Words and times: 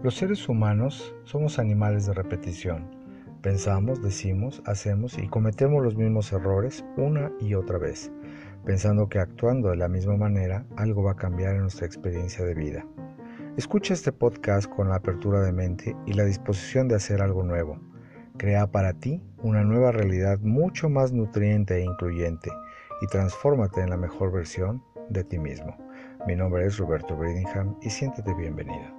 Los 0.00 0.14
seres 0.14 0.48
humanos 0.48 1.12
somos 1.24 1.58
animales 1.58 2.06
de 2.06 2.14
repetición. 2.14 2.88
Pensamos, 3.42 4.00
decimos, 4.00 4.62
hacemos 4.64 5.18
y 5.18 5.26
cometemos 5.26 5.82
los 5.82 5.96
mismos 5.96 6.32
errores 6.32 6.84
una 6.96 7.32
y 7.40 7.54
otra 7.54 7.78
vez, 7.78 8.12
pensando 8.64 9.08
que 9.08 9.18
actuando 9.18 9.70
de 9.70 9.76
la 9.76 9.88
misma 9.88 10.16
manera 10.16 10.64
algo 10.76 11.02
va 11.02 11.12
a 11.12 11.16
cambiar 11.16 11.56
en 11.56 11.62
nuestra 11.62 11.86
experiencia 11.86 12.44
de 12.44 12.54
vida. 12.54 12.86
Escucha 13.56 13.92
este 13.92 14.12
podcast 14.12 14.70
con 14.70 14.88
la 14.88 14.94
apertura 14.94 15.40
de 15.40 15.52
mente 15.52 15.96
y 16.06 16.12
la 16.12 16.24
disposición 16.24 16.86
de 16.86 16.94
hacer 16.94 17.20
algo 17.20 17.42
nuevo. 17.42 17.80
Crea 18.36 18.68
para 18.68 18.92
ti 18.92 19.20
una 19.42 19.64
nueva 19.64 19.90
realidad 19.90 20.38
mucho 20.38 20.88
más 20.88 21.10
nutriente 21.10 21.76
e 21.76 21.84
incluyente 21.84 22.52
y 23.02 23.08
transfórmate 23.08 23.80
en 23.80 23.90
la 23.90 23.96
mejor 23.96 24.30
versión 24.30 24.80
de 25.10 25.24
ti 25.24 25.40
mismo. 25.40 25.76
Mi 26.24 26.36
nombre 26.36 26.66
es 26.66 26.78
Roberto 26.78 27.16
Bridingham 27.16 27.74
y 27.82 27.90
siéntete 27.90 28.32
bienvenido. 28.34 28.96